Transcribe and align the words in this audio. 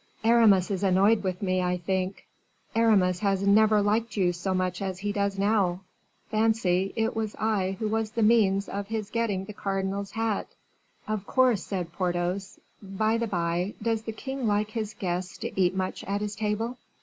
"Aramis 0.23 0.71
is 0.71 0.81
annoyed 0.81 1.21
with 1.21 1.43
me, 1.43 1.61
I 1.61 1.77
think." 1.77 2.25
"Aramis 2.73 3.19
has 3.19 3.45
never 3.45 3.83
liked 3.83 4.17
you 4.17 4.33
so 4.33 4.51
much 4.55 4.81
as 4.81 4.97
he 4.97 5.11
does 5.11 5.37
now. 5.37 5.81
Fancy, 6.31 6.91
it 6.95 7.15
was 7.15 7.35
I 7.37 7.75
who 7.79 7.87
was 7.87 8.09
the 8.09 8.23
means 8.23 8.67
of 8.67 8.87
his 8.87 9.11
getting 9.11 9.45
the 9.45 9.53
cardinal's 9.53 10.09
hat." 10.13 10.47
"Of 11.07 11.27
course," 11.27 11.63
said 11.63 11.93
Porthos. 11.93 12.57
"By 12.81 13.19
the 13.19 13.27
by, 13.27 13.75
does 13.79 14.01
the 14.01 14.11
king 14.11 14.47
like 14.47 14.71
his 14.71 14.95
guests 14.95 15.37
to 15.37 15.51
eat 15.61 15.75
much 15.75 16.03
at 16.05 16.21
his 16.21 16.35
table?" 16.35 16.79